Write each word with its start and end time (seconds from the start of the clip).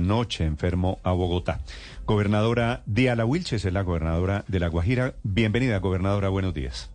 anoche 0.00 0.44
enfermo 0.44 0.98
a 1.02 1.12
Bogotá. 1.12 1.60
Gobernadora 2.06 2.82
Diala 2.86 3.24
Wilches 3.24 3.64
es 3.64 3.72
la 3.72 3.82
gobernadora 3.82 4.44
de 4.48 4.58
La 4.58 4.68
Guajira. 4.68 5.14
Bienvenida, 5.22 5.78
gobernadora. 5.78 6.28
Buenos 6.30 6.54
días. 6.54 6.90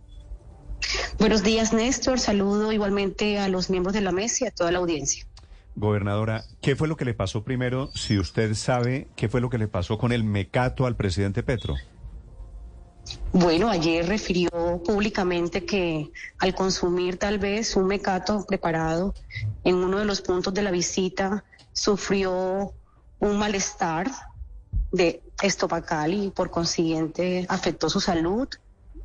Buenos 1.18 1.42
días, 1.42 1.72
Néstor. 1.72 2.18
Saludo 2.18 2.72
igualmente 2.72 3.38
a 3.38 3.48
los 3.48 3.70
miembros 3.70 3.94
de 3.94 4.00
la 4.00 4.12
mesa 4.12 4.44
y 4.44 4.48
a 4.48 4.50
toda 4.50 4.72
la 4.72 4.78
audiencia. 4.78 5.24
Gobernadora, 5.76 6.44
¿qué 6.60 6.74
fue 6.74 6.88
lo 6.88 6.96
que 6.96 7.04
le 7.04 7.14
pasó 7.14 7.44
primero? 7.44 7.90
Si 7.94 8.18
usted 8.18 8.54
sabe 8.54 9.08
qué 9.14 9.28
fue 9.28 9.40
lo 9.40 9.50
que 9.50 9.58
le 9.58 9.68
pasó 9.68 9.98
con 9.98 10.10
el 10.12 10.24
mecato 10.24 10.86
al 10.86 10.96
presidente 10.96 11.42
Petro. 11.42 11.74
Bueno, 13.32 13.68
ayer 13.70 14.06
refirió 14.06 14.50
públicamente 14.84 15.64
que 15.64 16.10
al 16.38 16.54
consumir 16.54 17.18
tal 17.18 17.38
vez 17.38 17.76
un 17.76 17.86
mecato 17.86 18.44
preparado 18.46 19.14
en 19.64 19.76
uno 19.76 19.98
de 19.98 20.04
los 20.04 20.22
puntos 20.22 20.52
de 20.54 20.62
la 20.62 20.70
visita 20.70 21.44
sufrió 21.72 22.72
un 23.18 23.38
malestar 23.38 24.10
de 24.92 25.22
estomacal 25.42 26.14
y 26.14 26.30
por 26.30 26.50
consiguiente 26.50 27.46
afectó 27.48 27.88
su 27.90 28.00
salud 28.00 28.48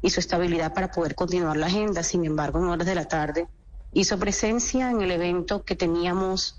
y 0.02 0.10
su 0.10 0.20
estabilidad 0.20 0.74
para 0.74 0.92
poder 0.92 1.16
continuar 1.16 1.58
la 1.58 1.68
agenda. 1.68 2.04
Sin 2.04 2.26
embargo, 2.26 2.60
en 2.60 2.66
horas 2.66 2.88
de 2.88 2.96
la 2.96 3.06
tarde 3.06 3.48
hizo 3.94 4.18
presencia 4.18 4.90
en 4.90 5.02
el 5.02 5.12
evento 5.12 5.64
que 5.64 5.76
teníamos 5.76 6.58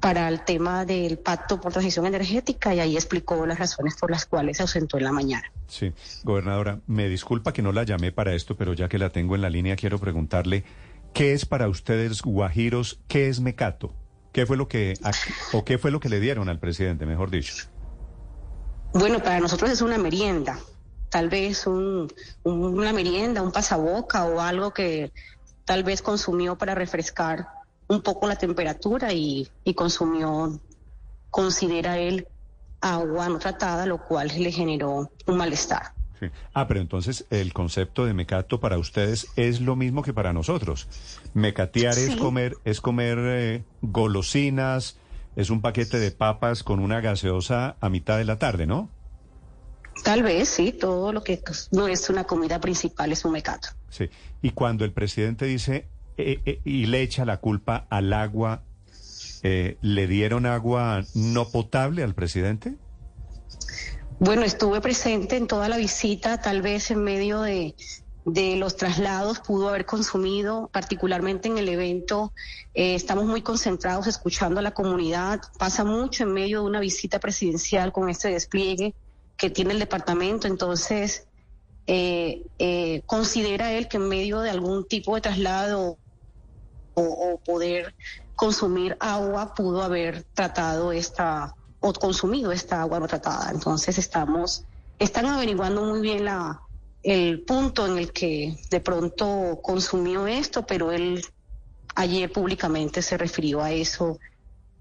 para 0.00 0.28
el 0.28 0.44
tema 0.44 0.84
del 0.84 1.18
pacto 1.18 1.60
por 1.60 1.72
transición 1.72 2.06
energética 2.06 2.74
y 2.74 2.80
ahí 2.80 2.96
explicó 2.96 3.44
las 3.46 3.58
razones 3.58 3.96
por 3.96 4.10
las 4.10 4.26
cuales 4.26 4.58
se 4.58 4.62
ausentó 4.62 4.98
en 4.98 5.04
la 5.04 5.12
mañana. 5.12 5.50
Sí, 5.66 5.92
gobernadora, 6.22 6.80
me 6.86 7.08
disculpa 7.08 7.52
que 7.52 7.62
no 7.62 7.72
la 7.72 7.82
llamé 7.82 8.12
para 8.12 8.34
esto, 8.34 8.56
pero 8.56 8.74
ya 8.74 8.88
que 8.88 8.98
la 8.98 9.10
tengo 9.10 9.34
en 9.34 9.42
la 9.42 9.50
línea 9.50 9.74
quiero 9.74 9.98
preguntarle, 9.98 10.64
¿qué 11.12 11.32
es 11.32 11.46
para 11.46 11.68
ustedes 11.68 12.22
guajiros, 12.22 13.00
qué 13.08 13.28
es 13.28 13.40
mecato? 13.40 13.94
¿Qué 14.36 14.44
fue 14.44 14.58
lo 14.58 14.68
que 14.68 14.92
o 15.54 15.64
qué 15.64 15.78
fue 15.78 15.90
lo 15.90 15.98
que 15.98 16.10
le 16.10 16.20
dieron 16.20 16.50
al 16.50 16.58
presidente, 16.58 17.06
mejor 17.06 17.30
dicho? 17.30 17.54
Bueno, 18.92 19.22
para 19.22 19.40
nosotros 19.40 19.70
es 19.70 19.80
una 19.80 19.96
merienda, 19.96 20.58
tal 21.08 21.30
vez 21.30 21.66
un, 21.66 22.12
una 22.44 22.92
merienda, 22.92 23.40
un 23.40 23.50
pasaboca 23.50 24.26
o 24.26 24.42
algo 24.42 24.74
que 24.74 25.10
tal 25.64 25.84
vez 25.84 26.02
consumió 26.02 26.58
para 26.58 26.74
refrescar 26.74 27.48
un 27.88 28.02
poco 28.02 28.26
la 28.28 28.36
temperatura 28.36 29.10
y, 29.14 29.48
consumió, 29.74 30.60
considera 31.30 31.96
él, 31.96 32.28
agua 32.82 33.30
no 33.30 33.38
tratada, 33.38 33.86
lo 33.86 34.04
cual 34.04 34.30
le 34.36 34.52
generó 34.52 35.10
un 35.26 35.36
malestar. 35.38 35.94
Ah, 36.54 36.66
pero 36.66 36.80
entonces 36.80 37.26
el 37.30 37.52
concepto 37.52 38.04
de 38.04 38.14
mecato 38.14 38.60
para 38.60 38.78
ustedes 38.78 39.28
es 39.36 39.60
lo 39.60 39.76
mismo 39.76 40.02
que 40.02 40.12
para 40.12 40.32
nosotros. 40.32 40.88
Mecatear 41.34 41.98
es 41.98 42.16
comer, 42.16 42.56
es 42.64 42.80
comer 42.80 43.18
eh, 43.20 43.64
golosinas, 43.82 44.98
es 45.36 45.50
un 45.50 45.60
paquete 45.60 45.98
de 45.98 46.10
papas 46.10 46.62
con 46.62 46.80
una 46.80 47.00
gaseosa 47.00 47.76
a 47.80 47.88
mitad 47.88 48.18
de 48.18 48.24
la 48.24 48.38
tarde, 48.38 48.66
¿no? 48.66 48.90
Tal 50.04 50.22
vez, 50.22 50.48
sí, 50.48 50.72
todo 50.72 51.12
lo 51.12 51.22
que 51.22 51.42
no 51.72 51.88
es 51.88 52.08
una 52.10 52.24
comida 52.24 52.60
principal 52.60 53.12
es 53.12 53.24
un 53.24 53.32
mecato. 53.32 53.68
Sí, 53.88 54.10
y 54.42 54.50
cuando 54.50 54.84
el 54.84 54.92
presidente 54.92 55.46
dice 55.46 55.88
eh, 56.18 56.40
eh, 56.46 56.60
y 56.64 56.86
le 56.86 57.02
echa 57.02 57.24
la 57.24 57.38
culpa 57.38 57.86
al 57.90 58.12
agua. 58.12 58.62
Eh, 59.42 59.76
¿Le 59.80 60.06
dieron 60.06 60.46
agua 60.46 61.04
no 61.14 61.48
potable 61.48 62.02
al 62.02 62.14
presidente? 62.14 62.74
Bueno, 64.18 64.42
estuve 64.42 64.80
presente 64.80 65.36
en 65.36 65.46
toda 65.46 65.68
la 65.68 65.76
visita, 65.76 66.40
tal 66.40 66.62
vez 66.62 66.90
en 66.90 67.04
medio 67.04 67.42
de, 67.42 67.74
de 68.24 68.56
los 68.56 68.76
traslados 68.76 69.40
pudo 69.40 69.68
haber 69.68 69.86
consumido, 69.86 70.68
particularmente 70.72 71.48
en 71.48 71.58
el 71.58 71.68
evento. 71.68 72.32
estamos 72.74 73.26
muy 73.26 73.42
concentrados 73.42 74.06
escuchando 74.06 74.60
a 74.60 74.62
la 74.62 74.72
comunidad. 74.72 75.40
Pasa 75.58 75.84
mucho 75.84 76.24
en 76.24 76.32
medio 76.32 76.60
de 76.60 76.66
una 76.66 76.80
visita 76.80 77.20
presidencial 77.20 77.92
con 77.92 78.08
este 78.08 78.28
despliegue 78.28 78.94
que 79.36 79.50
tiene 79.50 79.74
el 79.74 79.78
departamento. 79.78 80.48
Entonces, 80.48 81.28
considera 83.06 83.72
él 83.72 83.86
que 83.86 83.98
en 83.98 84.08
medio 84.08 84.40
de 84.40 84.50
algún 84.50 84.86
tipo 84.86 85.14
de 85.14 85.20
traslado 85.20 85.98
o, 86.94 87.40
poder 87.44 87.94
consumir 88.34 88.96
agua 88.98 89.54
pudo 89.54 89.82
haber 89.82 90.24
tratado 90.34 90.90
esta 90.92 91.54
o 91.80 91.92
consumido 91.92 92.52
esta 92.52 92.80
agua 92.80 93.00
no 93.00 93.06
tratada. 93.06 93.50
Entonces 93.50 93.98
estamos, 93.98 94.64
están 94.98 95.26
averiguando 95.26 95.84
muy 95.84 96.00
bien 96.00 96.24
la, 96.24 96.60
el 97.02 97.42
punto 97.42 97.86
en 97.86 97.98
el 97.98 98.12
que 98.12 98.56
de 98.70 98.80
pronto 98.80 99.60
consumió 99.62 100.26
esto, 100.26 100.66
pero 100.66 100.92
él 100.92 101.24
ayer 101.94 102.30
públicamente 102.30 103.02
se 103.02 103.16
refirió 103.16 103.62
a 103.62 103.72
eso 103.72 104.18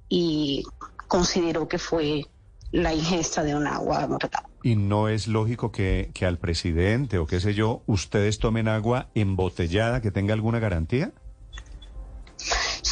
y 0.10 0.64
consideró 1.08 1.68
que 1.68 1.80
fue 1.80 2.26
la 2.72 2.94
ingesta 2.94 3.44
de 3.44 3.56
un 3.56 3.68
agua 3.68 4.08
no 4.08 4.18
tratada. 4.18 4.50
¿Y 4.64 4.76
no 4.76 5.08
es 5.08 5.28
lógico 5.28 5.72
que, 5.72 6.10
que 6.14 6.26
al 6.26 6.40
presidente 6.40 7.20
o 7.20 7.28
qué 7.28 7.40
sé 7.40 7.54
yo, 7.54 7.84
ustedes 7.86 8.40
tomen 8.40 8.68
agua 8.68 9.10
embotellada 9.14 10.02
que 10.02 10.12
tenga 10.12 10.34
alguna 10.34 10.60
garantía? 10.60 11.14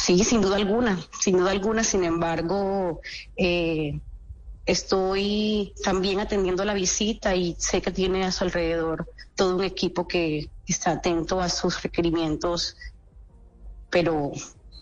Sí, 0.04 0.22
sin 0.22 0.42
duda 0.42 0.56
alguna, 0.56 1.00
sin 1.18 1.38
duda 1.38 1.50
alguna. 1.50 1.82
Sin 1.82 2.04
embargo, 2.04 3.00
eh, 3.38 3.98
estoy 4.66 5.72
también 5.82 6.20
atendiendo 6.20 6.62
la 6.66 6.74
visita 6.74 7.34
y 7.34 7.56
sé 7.58 7.80
que 7.80 7.90
tiene 7.90 8.22
a 8.22 8.30
su 8.30 8.44
alrededor 8.44 9.10
todo 9.34 9.56
un 9.56 9.64
equipo 9.64 10.06
que 10.06 10.50
está 10.68 10.90
atento 10.90 11.40
a 11.40 11.48
sus 11.48 11.82
requerimientos, 11.82 12.76
pero 13.88 14.32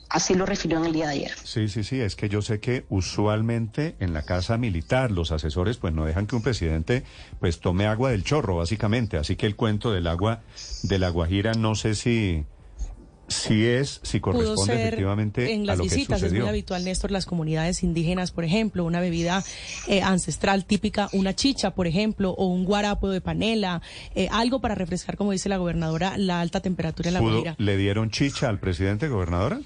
así 0.08 0.34
lo 0.34 0.44
refirió 0.44 0.78
en 0.78 0.86
el 0.86 0.92
día 0.92 1.06
de 1.06 1.12
ayer. 1.12 1.32
Sí, 1.44 1.68
sí, 1.68 1.84
sí, 1.84 2.00
es 2.00 2.16
que 2.16 2.28
yo 2.28 2.42
sé 2.42 2.58
que 2.58 2.84
usualmente 2.88 3.94
en 4.00 4.14
la 4.14 4.22
casa 4.22 4.58
militar 4.58 5.12
los 5.12 5.30
asesores 5.30 5.76
pues 5.76 5.94
no 5.94 6.04
dejan 6.04 6.26
que 6.26 6.34
un 6.34 6.42
presidente 6.42 7.04
pues 7.38 7.60
tome 7.60 7.86
agua 7.86 8.10
del 8.10 8.24
chorro, 8.24 8.56
básicamente, 8.56 9.18
así 9.18 9.36
que 9.36 9.46
el 9.46 9.54
cuento 9.54 9.92
del 9.92 10.08
agua 10.08 10.40
de 10.82 10.98
la 10.98 11.10
Guajira 11.10 11.52
no 11.52 11.76
sé 11.76 11.94
si 11.94 12.44
si 13.34 13.66
es, 13.66 14.00
si 14.02 14.20
corresponde 14.20 14.74
efectivamente 14.74 15.52
en 15.52 15.66
las 15.66 15.74
a 15.74 15.76
lo 15.78 15.84
visitas, 15.84 16.20
que 16.20 16.26
Es 16.26 16.32
muy 16.32 16.48
habitual, 16.48 16.84
Néstor, 16.84 17.10
las 17.10 17.26
comunidades 17.26 17.82
indígenas, 17.82 18.30
por 18.30 18.44
ejemplo, 18.44 18.84
una 18.84 19.00
bebida 19.00 19.44
eh, 19.88 20.02
ancestral 20.02 20.64
típica, 20.64 21.08
una 21.12 21.34
chicha, 21.34 21.74
por 21.74 21.86
ejemplo, 21.86 22.30
o 22.30 22.46
un 22.46 22.64
guarapo 22.64 23.10
de 23.10 23.20
panela, 23.20 23.82
eh, 24.14 24.28
algo 24.30 24.60
para 24.60 24.74
refrescar, 24.74 25.16
como 25.16 25.32
dice 25.32 25.48
la 25.48 25.56
gobernadora, 25.56 26.16
la 26.16 26.40
alta 26.40 26.60
temperatura 26.60 27.08
en 27.08 27.14
la 27.14 27.20
Guajira. 27.20 27.54
¿Le 27.58 27.76
dieron 27.76 28.10
chicha 28.10 28.48
al 28.48 28.58
presidente, 28.58 29.08
gobernadora? 29.08 29.60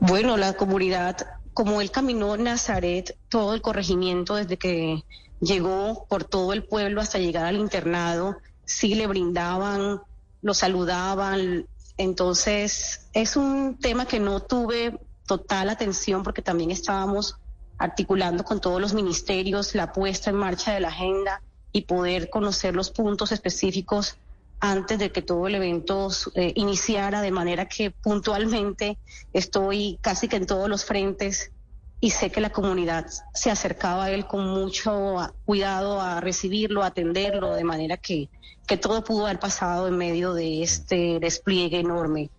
Bueno, 0.00 0.36
la 0.36 0.54
comunidad, 0.54 1.16
como 1.52 1.80
él 1.80 1.90
caminó 1.90 2.34
en 2.34 2.44
Nazaret, 2.44 3.16
todo 3.28 3.54
el 3.54 3.60
corregimiento 3.60 4.34
desde 4.34 4.56
que 4.56 5.04
llegó 5.40 6.06
por 6.08 6.24
todo 6.24 6.52
el 6.52 6.64
pueblo 6.64 7.00
hasta 7.00 7.18
llegar 7.18 7.44
al 7.44 7.56
internado, 7.56 8.36
sí 8.64 8.94
le 8.94 9.06
brindaban 9.06 10.00
lo 10.42 10.54
saludaban. 10.54 11.66
Entonces, 11.96 13.08
es 13.12 13.36
un 13.36 13.78
tema 13.78 14.06
que 14.06 14.20
no 14.20 14.40
tuve 14.40 14.98
total 15.26 15.70
atención 15.70 16.22
porque 16.22 16.42
también 16.42 16.70
estábamos 16.70 17.36
articulando 17.78 18.44
con 18.44 18.60
todos 18.60 18.80
los 18.80 18.94
ministerios 18.94 19.74
la 19.74 19.92
puesta 19.92 20.30
en 20.30 20.36
marcha 20.36 20.72
de 20.72 20.80
la 20.80 20.88
agenda 20.88 21.42
y 21.72 21.82
poder 21.82 22.28
conocer 22.28 22.74
los 22.74 22.90
puntos 22.90 23.32
específicos 23.32 24.16
antes 24.60 24.98
de 24.98 25.10
que 25.10 25.22
todo 25.22 25.46
el 25.46 25.54
evento 25.54 26.10
eh, 26.34 26.52
iniciara, 26.56 27.22
de 27.22 27.30
manera 27.30 27.66
que 27.66 27.90
puntualmente 27.90 28.98
estoy 29.32 29.98
casi 30.02 30.28
que 30.28 30.36
en 30.36 30.46
todos 30.46 30.68
los 30.68 30.84
frentes 30.84 31.52
y 32.00 32.10
sé 32.10 32.30
que 32.30 32.40
la 32.40 32.50
comunidad 32.50 33.06
se 33.34 33.50
acercaba 33.50 34.06
a 34.06 34.10
él 34.10 34.26
con 34.26 34.46
mucho 34.46 35.34
cuidado 35.44 36.00
a 36.00 36.20
recibirlo, 36.20 36.82
a 36.82 36.86
atenderlo, 36.86 37.54
de 37.54 37.64
manera 37.64 37.98
que, 37.98 38.30
que 38.66 38.78
todo 38.78 39.04
pudo 39.04 39.26
haber 39.26 39.38
pasado 39.38 39.86
en 39.86 39.98
medio 39.98 40.32
de 40.32 40.62
este 40.62 41.18
despliegue 41.20 41.80
enorme. 41.80 42.30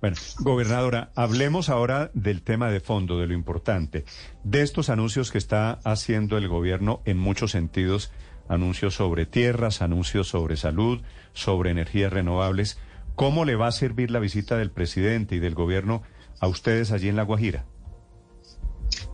Bueno, 0.00 0.16
gobernadora, 0.40 1.10
hablemos 1.16 1.70
ahora 1.70 2.10
del 2.12 2.42
tema 2.42 2.70
de 2.70 2.80
fondo, 2.80 3.18
de 3.18 3.26
lo 3.26 3.32
importante, 3.32 4.04
de 4.44 4.60
estos 4.60 4.90
anuncios 4.90 5.32
que 5.32 5.38
está 5.38 5.80
haciendo 5.84 6.36
el 6.36 6.48
gobierno 6.48 7.00
en 7.06 7.16
muchos 7.16 7.52
sentidos, 7.52 8.12
anuncios 8.48 8.94
sobre 8.94 9.24
tierras, 9.24 9.80
anuncios 9.80 10.28
sobre 10.28 10.58
salud, 10.58 11.00
sobre 11.32 11.70
energías 11.70 12.12
renovables. 12.12 12.78
¿Cómo 13.14 13.46
le 13.46 13.56
va 13.56 13.68
a 13.68 13.72
servir 13.72 14.10
la 14.10 14.18
visita 14.18 14.58
del 14.58 14.70
presidente 14.70 15.36
y 15.36 15.38
del 15.38 15.54
gobierno 15.54 16.02
a 16.40 16.46
ustedes 16.46 16.92
allí 16.92 17.08
en 17.08 17.16
La 17.16 17.22
Guajira? 17.22 17.64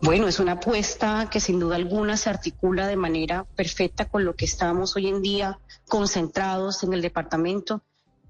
Bueno, 0.04 0.26
es 0.26 0.40
una 0.40 0.52
apuesta 0.52 1.30
que 1.30 1.38
sin 1.38 1.60
duda 1.60 1.76
alguna 1.76 2.16
se 2.16 2.28
articula 2.28 2.88
de 2.88 2.96
manera 2.96 3.44
perfecta 3.44 4.08
con 4.08 4.24
lo 4.24 4.34
que 4.34 4.46
estamos 4.46 4.96
hoy 4.96 5.06
en 5.06 5.22
día 5.22 5.60
concentrados 5.86 6.82
en 6.82 6.92
el 6.92 7.02
departamento. 7.02 7.82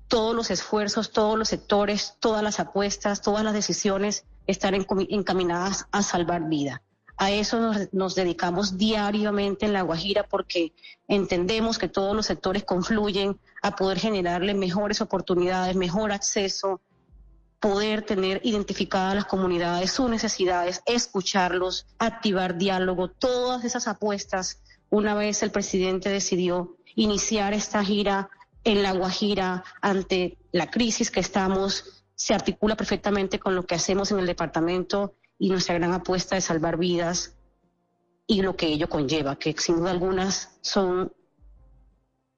Todos 0.07 0.37
los 0.37 0.51
esfuerzos, 0.51 1.13
todos 1.13 1.39
los 1.39 1.49
sectores, 1.49 2.19
todas 2.21 2.43
las 2.43 2.61
apuestas, 2.61 3.23
todas 3.23 3.43
las 3.43 3.55
decisiones 3.55 4.27
están 4.47 4.75
encaminadas 4.75 5.87
a 5.93 6.03
salvar 6.03 6.47
vida. 6.47 6.83
A 7.17 7.31
eso 7.31 7.59
nos, 7.59 7.91
nos, 7.95 8.15
dedicamos 8.15 8.77
diariamente 8.77 9.65
en 9.65 9.73
La 9.73 9.81
Guajira 9.81 10.25
porque 10.25 10.75
entendemos 11.09 11.79
que 11.79 11.89
todos 11.89 12.15
los 12.15 12.27
sectores 12.27 12.65
confluyen 12.65 13.41
a 13.63 13.77
poder 13.77 13.99
generarle 13.99 14.53
mejores 14.53 15.01
oportunidades, 15.01 15.75
mejor 15.75 16.13
acceso 16.13 16.83
poder 17.63 18.03
tener 18.03 18.41
identificadas 18.43 19.15
las 19.15 19.25
comunidades, 19.25 19.93
sus 19.93 20.11
necesidades, 20.11 20.83
escucharlos, 20.85 21.87
activar 21.97 22.59
diálogo, 22.59 23.09
todas 23.09 23.65
esas 23.65 23.87
apuestas. 23.87 24.61
Una 24.91 25.15
vez 25.15 25.45
el 25.45 25.53
presidente 25.53 26.09
decidió 26.09 26.77
iniciar 26.97 27.55
esta 27.55 27.85
gira 27.85 28.29
en 28.65 28.83
La 28.83 28.91
Guajira 28.91 29.63
ante 29.81 30.39
la 30.51 30.73
crisis 30.73 31.13
que 31.13 31.21
estamos, 31.21 32.05
se 32.17 32.35
articula 32.35 32.77
perfectamente 32.77 33.39
con 33.39 33.55
lo 33.55 33.65
que 33.65 33.77
hacemos 33.77 34.11
en 34.11 34.19
el 34.19 34.27
departamento 34.27 35.15
y 35.39 35.49
nuestra 35.49 35.77
gran 35.77 35.93
apuesta 35.93 36.35
de 36.35 36.41
salvar 36.41 36.77
vidas 36.77 37.37
y 38.27 38.43
lo 38.43 38.57
que 38.57 38.67
ello 38.67 38.89
conlleva, 38.89 39.37
que 39.37 39.55
sin 39.57 39.77
duda 39.77 39.93
algunas 39.93 40.59
son 40.63 41.13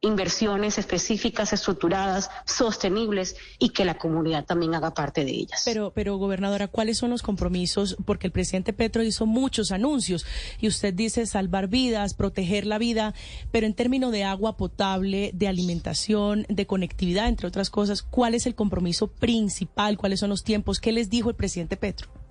inversiones 0.04 0.78
específicas, 0.78 1.52
estructuradas, 1.52 2.30
sostenibles 2.44 3.36
y 3.58 3.70
que 3.70 3.84
la 3.84 3.96
comunidad 3.96 4.44
también 4.44 4.74
haga 4.74 4.92
parte 4.92 5.24
de 5.24 5.32
ellas. 5.32 5.62
Pero, 5.64 5.92
pero 5.92 6.16
gobernadora, 6.16 6.68
¿cuáles 6.68 6.98
son 6.98 7.10
los 7.10 7.22
compromisos? 7.22 7.96
Porque 8.04 8.26
el 8.26 8.32
presidente 8.32 8.72
Petro 8.72 9.02
hizo 9.02 9.26
muchos 9.26 9.72
anuncios 9.72 10.26
y 10.60 10.68
usted 10.68 10.94
dice 10.94 11.26
salvar 11.26 11.68
vidas, 11.68 12.14
proteger 12.14 12.66
la 12.66 12.78
vida, 12.78 13.14
pero 13.50 13.66
en 13.66 13.74
términos 13.74 14.12
de 14.12 14.24
agua 14.24 14.56
potable, 14.56 15.30
de 15.34 15.48
alimentación, 15.48 16.46
de 16.48 16.66
conectividad, 16.66 17.28
entre 17.28 17.48
otras 17.48 17.70
cosas, 17.70 18.02
¿cuál 18.02 18.34
es 18.34 18.46
el 18.46 18.54
compromiso 18.54 19.08
principal? 19.08 19.96
¿Cuáles 19.96 20.20
son 20.20 20.30
los 20.30 20.44
tiempos? 20.44 20.80
¿Qué 20.80 20.92
les 20.92 21.10
dijo 21.10 21.30
el 21.30 21.36
presidente 21.36 21.76
Petro? 21.76 22.23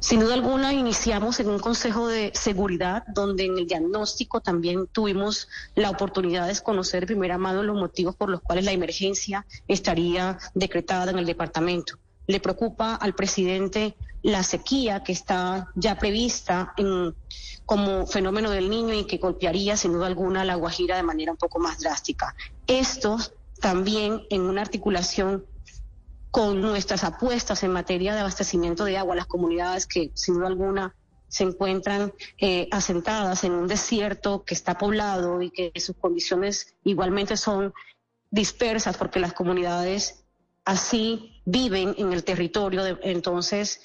Sin 0.00 0.20
duda 0.20 0.34
alguna, 0.34 0.72
iniciamos 0.72 1.40
en 1.40 1.50
un 1.50 1.58
Consejo 1.58 2.06
de 2.06 2.30
Seguridad 2.32 3.02
donde 3.08 3.46
en 3.46 3.58
el 3.58 3.66
diagnóstico 3.66 4.40
también 4.40 4.86
tuvimos 4.86 5.48
la 5.74 5.90
oportunidad 5.90 6.46
de 6.46 6.56
conocer 6.60 7.00
de 7.00 7.08
primera 7.08 7.36
mano 7.36 7.64
los 7.64 7.76
motivos 7.76 8.14
por 8.14 8.30
los 8.30 8.40
cuales 8.40 8.64
la 8.64 8.70
emergencia 8.70 9.44
estaría 9.66 10.38
decretada 10.54 11.10
en 11.10 11.18
el 11.18 11.26
departamento. 11.26 11.98
Le 12.28 12.38
preocupa 12.38 12.94
al 12.94 13.14
presidente 13.14 13.96
la 14.22 14.44
sequía 14.44 15.02
que 15.02 15.12
está 15.12 15.68
ya 15.74 15.98
prevista 15.98 16.74
como 17.66 18.06
fenómeno 18.06 18.50
del 18.50 18.70
niño 18.70 18.94
y 18.94 19.04
que 19.04 19.18
golpearía 19.18 19.76
sin 19.76 19.92
duda 19.92 20.06
alguna 20.06 20.42
a 20.42 20.44
la 20.44 20.54
Guajira 20.54 20.96
de 20.96 21.02
manera 21.02 21.32
un 21.32 21.38
poco 21.38 21.58
más 21.58 21.80
drástica. 21.80 22.36
Esto 22.68 23.18
también 23.60 24.22
en 24.30 24.42
una 24.42 24.62
articulación 24.62 25.44
con 26.30 26.60
nuestras 26.60 27.04
apuestas 27.04 27.62
en 27.62 27.72
materia 27.72 28.14
de 28.14 28.20
abastecimiento 28.20 28.84
de 28.84 28.98
agua, 28.98 29.16
las 29.16 29.26
comunidades 29.26 29.86
que 29.86 30.10
sin 30.14 30.34
duda 30.34 30.48
alguna 30.48 30.94
se 31.28 31.44
encuentran 31.44 32.12
eh, 32.38 32.68
asentadas 32.70 33.44
en 33.44 33.52
un 33.52 33.68
desierto 33.68 34.44
que 34.44 34.54
está 34.54 34.78
poblado 34.78 35.42
y 35.42 35.50
que 35.50 35.72
sus 35.80 35.96
condiciones 35.96 36.74
igualmente 36.84 37.36
son 37.36 37.72
dispersas 38.30 38.96
porque 38.96 39.20
las 39.20 39.32
comunidades 39.32 40.24
así 40.64 41.40
viven 41.44 41.94
en 41.98 42.12
el 42.12 42.24
territorio. 42.24 42.82
entonces, 43.02 43.80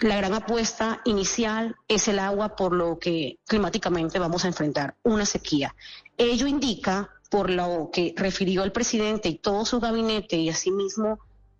la 0.00 0.16
gran 0.16 0.34
apuesta 0.34 1.00
inicial 1.06 1.76
es 1.88 2.08
el 2.08 2.18
agua 2.18 2.54
por 2.54 2.74
lo 2.74 2.98
que 2.98 3.38
climáticamente 3.46 4.18
vamos 4.18 4.44
a 4.44 4.48
enfrentar, 4.48 4.96
una 5.02 5.24
sequía. 5.24 5.74
Ello 6.18 6.46
indica, 6.46 7.10
por 7.30 7.48
lo 7.50 7.90
que 7.92 8.14
refirió 8.16 8.62
el 8.62 8.72
presidente 8.72 9.28
y 9.28 9.38
todo 9.38 9.64
su 9.64 9.80
gabinete 9.80 10.36
y 10.36 10.50
asimismo 10.50 11.18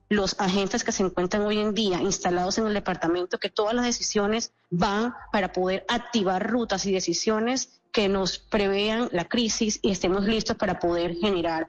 los 0.08 0.36
agentes 0.38 0.84
que 0.84 0.92
se 0.92 1.02
encuentran 1.02 1.42
hoy 1.42 1.58
en 1.58 1.74
día 1.74 2.00
instalados 2.00 2.58
en 2.58 2.66
el 2.66 2.74
departamento, 2.74 3.38
que 3.38 3.50
todas 3.50 3.74
las 3.74 3.84
decisiones 3.84 4.52
van 4.70 5.14
para 5.32 5.52
poder 5.52 5.84
activar 5.88 6.48
rutas 6.48 6.86
y 6.86 6.92
decisiones 6.92 7.80
que 7.92 8.08
nos 8.08 8.38
prevean 8.38 9.08
la 9.12 9.24
crisis 9.24 9.80
y 9.82 9.90
estemos 9.90 10.24
listos 10.24 10.56
para 10.56 10.78
poder 10.78 11.16
generar 11.16 11.68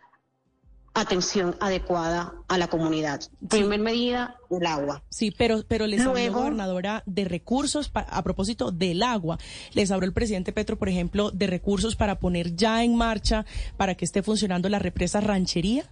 atención 0.93 1.55
adecuada 1.59 2.33
a 2.47 2.57
la 2.57 2.67
comunidad. 2.67 3.21
Primer 3.47 3.79
medida, 3.79 4.35
el 4.49 4.65
agua. 4.65 5.03
Sí, 5.09 5.31
pero, 5.31 5.63
pero 5.67 5.85
les 5.85 6.01
habló, 6.01 6.33
gobernadora, 6.33 7.03
de 7.05 7.25
recursos, 7.25 7.91
a 7.93 8.23
propósito 8.23 8.71
del 8.71 9.03
agua. 9.03 9.37
Les 9.73 9.91
habló 9.91 10.07
el 10.07 10.13
presidente 10.13 10.53
Petro, 10.53 10.77
por 10.77 10.89
ejemplo, 10.89 11.29
de 11.29 11.45
recursos 11.45 11.95
para 11.95 12.19
poner 12.19 12.55
ya 12.55 12.83
en 12.83 12.95
marcha, 12.95 13.45
para 13.77 13.93
que 13.93 14.05
esté 14.05 14.23
funcionando 14.23 14.69
la 14.69 14.79
represa 14.79 15.21
ranchería. 15.21 15.85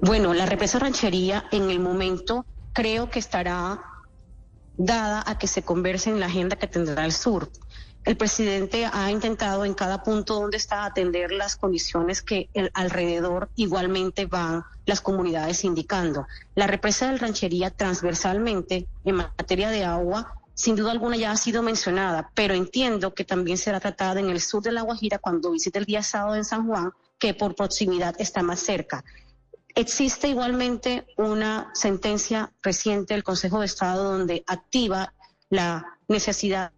Bueno, 0.00 0.34
la 0.34 0.46
represa 0.46 0.78
ranchería 0.78 1.44
en 1.50 1.70
el 1.70 1.80
momento 1.80 2.44
creo 2.72 3.10
que 3.10 3.18
estará 3.18 3.82
dada 4.76 5.22
a 5.26 5.38
que 5.38 5.46
se 5.46 5.62
converse 5.62 6.10
en 6.10 6.20
la 6.20 6.26
agenda 6.26 6.56
que 6.56 6.66
tendrá 6.66 7.04
el 7.04 7.12
sur. 7.12 7.50
El 8.04 8.18
presidente 8.18 8.86
ha 8.92 9.10
intentado 9.10 9.64
en 9.64 9.72
cada 9.72 10.02
punto 10.02 10.34
donde 10.34 10.58
está 10.58 10.84
atender 10.84 11.32
las 11.32 11.56
condiciones 11.56 12.20
que 12.20 12.50
alrededor 12.74 13.48
igualmente 13.56 14.26
van 14.26 14.64
las 14.84 15.00
comunidades 15.00 15.64
indicando. 15.64 16.26
La 16.54 16.66
represa 16.66 17.08
del 17.08 17.18
ranchería 17.18 17.70
transversalmente 17.70 18.86
en 19.04 19.14
materia 19.14 19.70
de 19.70 19.84
agua 19.84 20.34
sin 20.54 20.76
duda 20.76 20.92
alguna 20.92 21.16
ya 21.16 21.32
ha 21.32 21.36
sido 21.36 21.62
mencionada, 21.62 22.30
pero 22.34 22.54
entiendo 22.54 23.12
que 23.12 23.24
también 23.24 23.58
será 23.58 23.80
tratada 23.80 24.20
en 24.20 24.30
el 24.30 24.40
sur 24.40 24.62
de 24.62 24.70
La 24.70 24.82
Guajira 24.82 25.18
cuando 25.18 25.50
visite 25.50 25.78
el 25.80 25.84
día 25.84 26.02
sábado 26.02 26.36
en 26.36 26.44
San 26.44 26.66
Juan, 26.66 26.92
que 27.18 27.34
por 27.34 27.56
proximidad 27.56 28.14
está 28.18 28.42
más 28.42 28.60
cerca. 28.60 29.04
Existe 29.76 30.28
igualmente 30.28 31.04
una 31.16 31.70
sentencia 31.74 32.52
reciente 32.62 33.14
del 33.14 33.24
Consejo 33.24 33.60
de 33.60 33.66
Estado 33.66 34.04
donde 34.04 34.44
activa 34.46 35.12
la 35.50 35.98
necesidad 36.06 36.72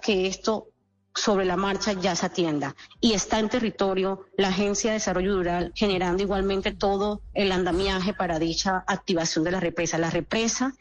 que 0.00 0.28
esto 0.28 0.68
sobre 1.14 1.44
la 1.44 1.56
marcha 1.56 1.92
ya 1.92 2.14
se 2.14 2.26
atienda. 2.26 2.74
Y 3.00 3.12
está 3.12 3.38
en 3.38 3.48
territorio 3.48 4.26
la 4.36 4.48
Agencia 4.48 4.90
de 4.90 4.98
Desarrollo 4.98 5.36
Rural 5.36 5.72
generando 5.74 6.22
igualmente 6.22 6.72
todo 6.72 7.22
el 7.34 7.52
andamiaje 7.52 8.14
para 8.14 8.38
dicha 8.38 8.84
activación 8.86 9.44
de 9.44 9.50
la 9.50 9.60
represa. 9.60 9.98
La 9.98 10.10
represa 10.10 10.74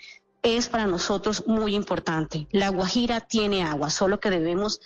es 0.43 0.69
para 0.69 0.87
nosotros 0.87 1.45
muy 1.47 1.75
importante. 1.75 2.47
La 2.51 2.69
Guajira 2.69 3.21
tiene 3.21 3.63
agua, 3.63 3.89
solo 3.89 4.19
que 4.19 4.29
debemos 4.29 4.79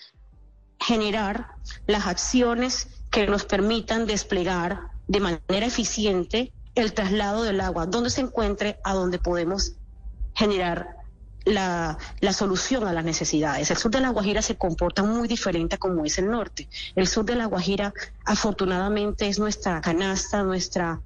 generar 0.80 1.48
las 1.86 2.06
acciones 2.06 2.88
que 3.10 3.26
nos 3.26 3.44
permitan 3.44 4.06
desplegar 4.06 4.95
de 5.08 5.20
manera 5.20 5.66
eficiente 5.66 6.52
el 6.74 6.92
traslado 6.92 7.42
del 7.42 7.60
agua, 7.60 7.86
donde 7.86 8.10
se 8.10 8.20
encuentre, 8.20 8.78
a 8.84 8.94
donde 8.94 9.18
podemos 9.18 9.72
generar 10.34 10.96
la, 11.44 11.96
la, 12.20 12.32
solución 12.32 12.86
a 12.86 12.92
las 12.92 13.04
necesidades. 13.04 13.70
El 13.70 13.76
sur 13.76 13.90
de 13.90 14.00
la 14.00 14.10
Guajira 14.10 14.42
se 14.42 14.56
comporta 14.56 15.02
muy 15.02 15.28
diferente 15.28 15.76
a 15.76 15.78
como 15.78 16.04
es 16.04 16.18
el 16.18 16.30
norte. 16.30 16.68
El 16.94 17.06
sur 17.06 17.24
de 17.24 17.36
la 17.36 17.46
Guajira, 17.46 17.94
afortunadamente, 18.24 19.28
es 19.28 19.38
nuestra 19.38 19.80
canasta, 19.80 20.42
nuestra 20.42 21.00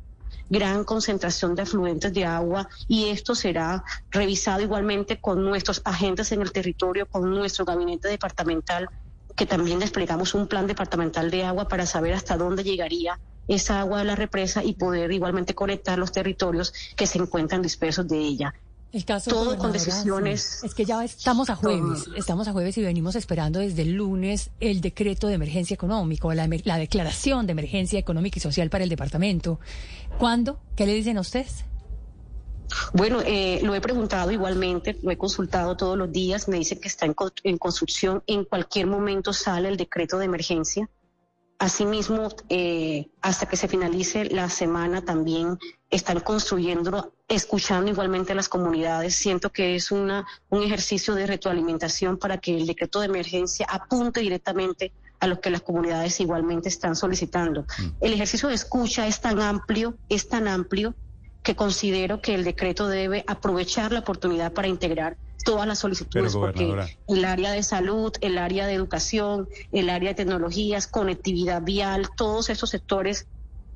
gran 0.50 0.82
concentración 0.82 1.55
de 1.55 1.62
afluentes 1.62 2.12
de 2.12 2.25
agua 2.25 2.69
y 2.88 3.08
esto 3.08 3.37
será 3.37 3.85
revisado 4.11 4.61
igualmente 4.61 5.20
con 5.20 5.44
nuestros 5.44 5.81
agentes 5.85 6.32
en 6.32 6.43
el 6.43 6.50
territorio, 6.50 7.06
con 7.06 7.31
nuestro 7.31 7.64
gabinete 7.64 8.09
departamental, 8.09 8.90
que 9.37 9.47
también 9.47 9.78
desplegamos 9.78 10.35
un 10.35 10.49
plan 10.49 10.66
departamental 10.66 11.30
de 11.30 11.45
agua 11.45 11.69
para 11.69 11.87
saber 11.87 12.14
hasta 12.14 12.37
dónde 12.37 12.64
llegaría 12.64 13.19
esa 13.50 13.80
agua 13.80 13.99
de 13.99 14.04
la 14.04 14.14
represa 14.14 14.62
y 14.62 14.75
poder 14.75 15.11
igualmente 15.12 15.54
conectar 15.54 15.99
los 15.99 16.12
territorios 16.12 16.73
que 16.97 17.07
se 17.07 17.19
encuentran 17.19 17.62
dispersos 17.62 18.07
de 18.07 18.19
ella. 18.19 18.54
El 18.92 19.04
caso 19.04 19.30
todo 19.30 19.57
con 19.57 19.73
decisiones. 19.73 20.64
Es 20.64 20.75
que 20.75 20.85
ya 20.85 21.04
estamos 21.04 21.49
a 21.50 21.57
jueves, 21.57 22.09
estamos 22.16 22.49
a 22.49 22.52
jueves 22.52 22.76
y 22.78 22.83
venimos 22.83 23.14
esperando 23.14 23.61
desde 23.61 23.83
el 23.83 23.92
lunes 23.92 24.50
el 24.59 24.80
decreto 24.80 25.28
de 25.28 25.35
emergencia 25.35 25.75
económica, 25.75 26.33
la, 26.35 26.49
la 26.64 26.78
declaración 26.78 27.47
de 27.47 27.52
emergencia 27.52 27.99
económica 27.99 28.38
y 28.38 28.40
social 28.40 28.69
para 28.69 28.85
el 28.85 28.90
departamento. 28.90 29.61
¿Cuándo? 30.19 30.59
¿Qué 30.75 30.87
le 30.87 30.95
dicen 30.95 31.19
a 31.19 31.21
ustedes? 31.21 31.64
Bueno, 32.92 33.21
eh, 33.25 33.61
lo 33.62 33.75
he 33.75 33.80
preguntado 33.80 34.30
igualmente, 34.30 34.97
lo 35.02 35.11
he 35.11 35.16
consultado 35.16 35.76
todos 35.76 35.99
los 35.99 36.11
días, 36.12 36.49
me 36.49 36.59
dicen 36.59 36.80
que 36.80 36.88
está 36.88 37.07
en 37.07 37.59
construcción, 37.59 38.23
en 38.26 38.45
cualquier 38.45 38.87
momento 38.87 39.33
sale 39.33 39.69
el 39.69 39.76
decreto 39.76 40.19
de 40.19 40.26
emergencia. 40.26 40.88
Asimismo, 41.61 42.31
eh, 42.49 43.11
hasta 43.21 43.45
que 43.45 43.59
se 43.59 43.69
finalice 43.69 44.25
la 44.25 44.49
semana 44.49 45.02
también 45.02 45.59
están 45.90 46.21
construyendo, 46.21 47.12
escuchando 47.29 47.90
igualmente 47.90 48.33
a 48.33 48.35
las 48.35 48.49
comunidades. 48.49 49.14
Siento 49.14 49.50
que 49.52 49.76
es 49.76 49.90
una, 49.90 50.26
un 50.49 50.62
ejercicio 50.62 51.14
de 51.14 51.26
retroalimentación 51.26 52.17
para 52.17 52.38
que 52.38 52.57
el 52.57 52.67
decreto 52.67 53.00
de 53.00 53.07
emergencia 53.09 53.67
apunte 53.69 54.21
directamente 54.21 54.90
a 55.21 55.26
lo 55.26 55.38
que 55.43 55.50
las 55.50 55.61
comunidades 55.61 56.19
igualmente 56.21 56.71
están 56.71 56.97
solicitando. 56.97 57.67
Mm. 57.79 57.88
El 58.00 58.14
ejercicio 58.14 58.49
de 58.49 58.55
escucha 58.55 59.07
es 59.07 59.21
tan 59.21 59.38
amplio, 59.43 59.99
es 60.09 60.31
tan 60.31 60.49
amplio 60.49 60.95
que 61.43 61.57
considero 61.57 62.23
que 62.23 62.35
el 62.35 62.43
decreto 62.43 62.88
debe 62.88 63.23
aprovechar 63.26 63.93
la 63.93 64.00
oportunidad 64.00 64.55
para 64.55 64.69
integrar 64.69 65.19
todas 65.44 65.66
las 65.66 65.78
solicitudes, 65.78 66.35
porque 66.35 66.97
el 67.09 67.25
área 67.25 67.52
de 67.52 67.62
salud, 67.62 68.12
el 68.20 68.38
área 68.38 68.66
de 68.66 68.75
educación, 68.75 69.49
el 69.73 69.90
área 69.90 70.11
de 70.11 70.14
tecnologías, 70.14 70.87
conectividad 70.87 71.62
vial, 71.62 72.09
todos 72.16 72.50
esos 72.50 72.70
sectores 72.70 73.26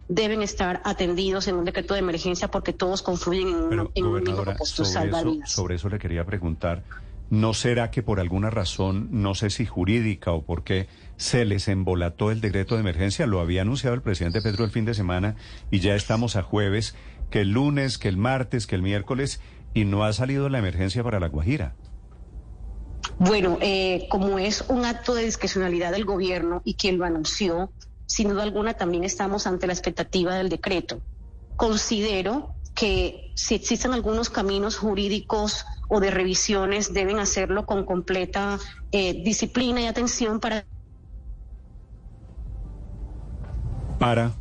deben 0.09 0.43
estar 0.43 0.83
atendidos 0.85 1.49
en 1.49 1.57
un 1.57 1.65
decreto 1.65 1.95
de 1.95 2.01
emergencia 2.01 2.49
porque 2.49 2.73
todos 2.73 3.03
confluyen 3.03 3.49
en, 3.49 3.55
un, 3.55 3.91
en 3.95 4.05
un 4.05 4.23
mismo 4.23 4.43
propósito 4.43 4.85
sobre 4.85 5.47
sobre 5.47 5.75
eso 5.77 5.89
le 5.89 5.99
quería 5.99 6.27
preguntar, 6.27 6.85
¿no 7.31 7.55
será 7.55 7.91
que 7.91 8.03
por 8.03 8.21
alguna 8.21 8.51
razón, 8.51 9.09
no 9.11 9.35
sé 9.35 9.51
si 9.51 9.65
jurídica 9.67 10.33
o 10.33 10.43
por 10.43 10.63
qué, 10.63 10.89
se 11.17 11.45
les 11.45 11.69
embolató 11.69 12.31
el 12.31 12.41
decreto 12.41 12.75
de 12.75 12.83
emergencia? 12.83 13.27
Lo 13.27 13.41
había 13.41 13.63
anunciado 13.63 13.95
el 13.95 14.03
presidente 14.03 14.43
Pedro 14.43 14.65
el 14.65 14.71
fin 14.71 14.85
de 14.85 14.95
semana 14.95 15.37
y 15.71 15.81
ya 15.81 15.95
estamos 15.95 16.37
a 16.37 16.43
jueves 16.43 16.95
que 17.31 17.41
el 17.41 17.51
lunes, 17.51 17.99
que 17.99 18.09
el 18.09 18.17
martes, 18.17 18.67
que 18.67 18.77
el 18.77 18.83
miércoles, 18.83 19.41
y 19.75 19.85
no 19.85 20.05
ha 20.05 20.13
salido 20.13 20.49
la 20.49 20.59
emergencia 20.59 21.03
para 21.03 21.21
La 21.21 21.29
Guajira. 21.29 21.75
Bueno, 23.19 23.59
eh, 23.61 24.07
como 24.09 24.39
es 24.39 24.65
un 24.69 24.85
acto 24.85 25.15
de 25.15 25.25
discrecionalidad 25.25 25.93
del 25.93 26.05
gobierno 26.05 26.63
y 26.65 26.75
quien 26.75 26.99
lo 26.99 27.05
anunció, 27.05 27.71
sin 28.07 28.29
duda 28.29 28.45
alguna 28.45 28.75
también 28.75 29.05
estamos 29.05 29.47
ante 29.47 29.67
la 29.67 29.73
expectativa 29.73 30.35
del 30.35 30.49
decreto. 30.49 31.01
Considero 31.57 32.55
que 32.75 33.33
si 33.35 33.55
existen 33.55 33.93
algunos 33.93 34.31
caminos 34.31 34.77
jurídicos 34.77 35.65
o 35.89 36.01
de 36.01 36.11
revisiones, 36.11 36.93
deben 36.93 37.19
hacerlo 37.19 37.67
con 37.67 37.85
completa 37.85 38.59
eh, 38.91 39.23
disciplina 39.25 39.81
y 39.81 39.87
atención 39.87 40.41
para... 40.41 40.65
Para 43.99 44.33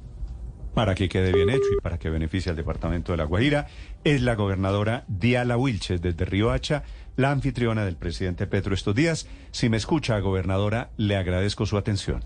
para 0.74 0.96
que 0.96 1.10
quede 1.10 1.32
bien 1.32 1.50
hecho 1.50 1.68
y 1.77 1.82
para 1.82 2.00
que 2.00 2.10
beneficie 2.10 2.50
al 2.50 2.56
departamento 2.56 3.12
de 3.12 3.18
La 3.18 3.25
Guajira, 3.25 3.68
es 4.03 4.22
la 4.22 4.36
gobernadora 4.36 5.03
Diala 5.08 5.58
Wilches 5.58 6.01
desde 6.01 6.25
Río 6.25 6.51
Hacha, 6.51 6.84
la 7.15 7.32
anfitriona 7.32 7.86
del 7.86 7.96
presidente 7.96 8.48
Petro 8.48 8.74
estos 8.74 8.96
días. 8.96 9.27
Si 9.51 9.70
me 9.70 9.77
escucha, 9.77 10.20
gobernadora, 10.20 10.89
le 10.98 11.15
agradezco 11.15 11.65
su 11.65 11.77
atención. 11.77 12.24